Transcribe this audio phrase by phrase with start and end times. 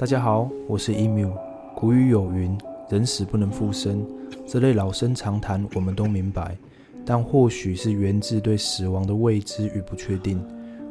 [0.00, 1.30] 大家好，我是 emu。
[1.76, 2.56] 古语有云
[2.88, 4.02] ：“人死不能复生。”
[4.48, 6.56] 这类老生常谈，我们都明白。
[7.04, 10.42] 但或许是源自对死亡的未知与不确定，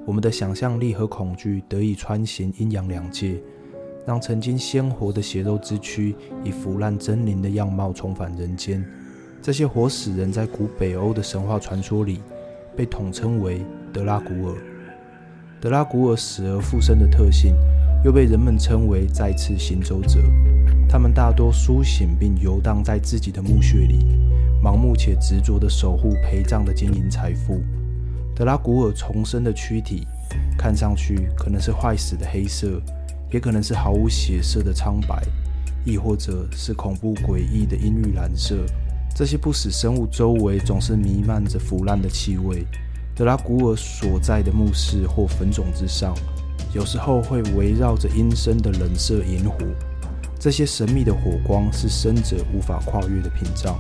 [0.06, 3.42] 我们的想象力和恐惧得以穿行阴阳两界，
[4.06, 8.86] 让曾经鲜活的血肉之躯以腐烂狰狞的样貌重返人间。
[9.42, 12.22] 这些活死人在古北欧的神话传说里，
[12.76, 14.56] 被统称为德拉古尔。
[15.60, 17.56] 德拉古尔死而复生的特性。
[18.04, 20.20] 又被人们称为再次行走者。
[20.88, 24.06] 他们大多苏醒并游荡在自己的墓穴里，
[24.64, 27.62] 盲目且执着地守护陪葬的金银财富。
[28.36, 30.08] 德拉古尔重生的躯体，
[30.58, 32.82] 看上去可能是坏死的黑色，
[33.32, 35.22] 也可能是毫无血色的苍白，
[35.86, 38.56] 亦或者是恐怖诡异的阴郁蓝色。
[39.14, 42.66] 这些不死生物周围总是弥漫着腐烂的气味。
[43.14, 46.16] 德拉古尔所在的墓室或坟冢之上。
[46.72, 49.58] 有时候会围绕着阴森的冷色萤火，
[50.40, 53.76] 这些神秘的火光是生者无法跨越的屏障。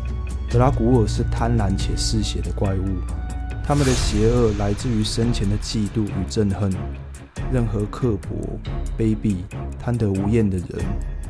[0.49, 2.97] 德拉古尔是贪婪且嗜血的怪物，
[3.63, 6.73] 他们的邪恶来自于生前的嫉妒与憎恨。
[7.53, 8.59] 任何刻薄、
[8.97, 9.37] 卑鄙、
[9.79, 10.67] 贪得无厌的人，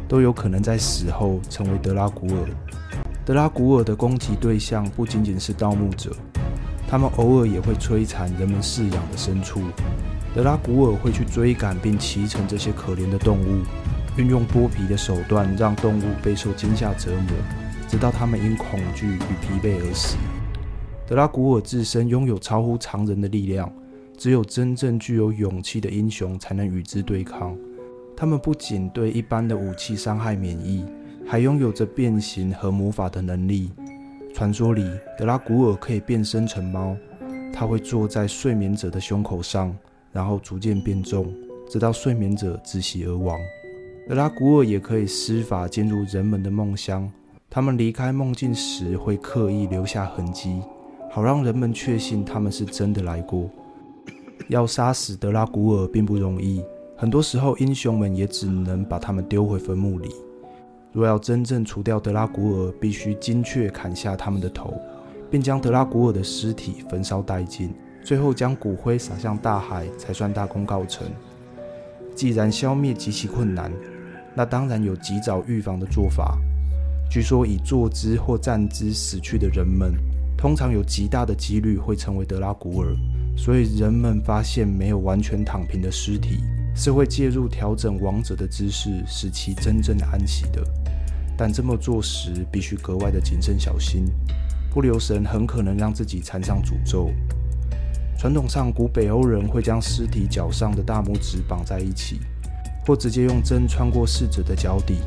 [0.07, 2.49] 都有可能在死后成为德拉古尔。
[3.25, 6.11] 德拉古尔的攻击对象不仅仅是盗墓者，
[6.87, 9.61] 他们偶尔也会摧残人们饲养的牲畜。
[10.39, 13.61] 德拉古尔会去追赶并骑乘这些可怜的动物，
[14.15, 17.35] 运用剥皮的手段让动物备受惊吓折磨，
[17.89, 20.15] 直到它们因恐惧与疲惫而死。
[21.05, 23.69] 德拉古尔自身拥有超乎常人的力量，
[24.17, 27.53] 只有真正具有勇气的英雄才能与之对抗。
[28.15, 30.85] 他们不仅对一般的武器伤害免疫，
[31.27, 33.73] 还拥有着变形和魔法的能力。
[34.33, 36.95] 传说里，德拉古尔可以变身成猫，
[37.51, 39.75] 他会坐在睡眠者的胸口上。
[40.11, 41.33] 然后逐渐变重，
[41.69, 43.39] 直到睡眠者窒息而亡。
[44.07, 47.11] 德拉古尔也可以施法进入人们的梦乡，
[47.49, 50.61] 他们离开梦境时会刻意留下痕迹，
[51.11, 53.49] 好让人们确信他们是真的来过。
[54.47, 56.63] 要杀死德拉古尔并不容易，
[56.97, 60.09] 很多时候英雄们也只能把他们丢回坟墓里。
[60.91, 64.73] 若要真正除掉德拉古尔，必须精确砍下他们的头，
[65.29, 67.71] 并将德拉古尔的尸体焚烧殆尽。
[68.03, 71.07] 最后将骨灰撒向大海，才算大功告成。
[72.15, 73.71] 既然消灭极其困难，
[74.35, 76.37] 那当然有及早预防的做法。
[77.09, 79.93] 据说，以坐姿或站姿死去的人们，
[80.37, 82.95] 通常有极大的几率会成为德拉古尔。
[83.37, 86.43] 所以，人们发现没有完全躺平的尸体，
[86.75, 90.61] 是会介入调整亡者的姿势，使其真正安息的。
[91.37, 94.05] 但这么做时，必须格外的谨慎小心，
[94.71, 97.11] 不留神很可能让自己缠上诅咒。
[98.19, 102.19] 传统上，古北欧人会将尸体脚上的大拇指绑在一起，
[102.85, 104.97] 或直接用针穿过逝者的脚底。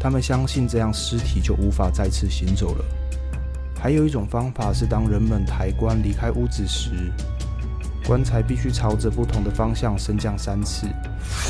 [0.00, 2.84] 他们相信这样尸体就无法再次行走了。
[3.78, 6.90] 还有一种方法是，当人们抬棺离开屋子时，
[8.04, 10.88] 棺材必须朝着不同的方向升降三次。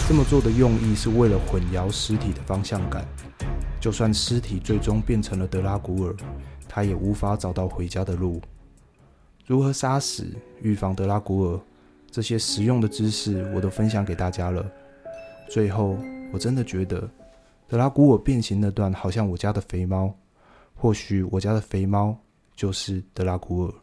[0.06, 3.02] 这么做的用意是为了混淆尸体的方向感。
[3.80, 6.14] 就算尸体最终变成了德拉古尔，
[6.68, 8.38] 他也无法找到回家的路。
[9.46, 10.26] 如何杀死、
[10.60, 11.60] 预防德拉古尔，
[12.10, 14.68] 这些实用的知识我都分享给大家了。
[15.48, 15.96] 最后，
[16.32, 17.08] 我真的觉得
[17.68, 20.12] 德拉古尔变形那段好像我家的肥猫，
[20.74, 22.16] 或许我家的肥猫
[22.56, 23.74] 就是德拉古尔。